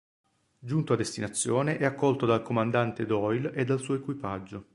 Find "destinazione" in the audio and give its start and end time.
0.95-1.77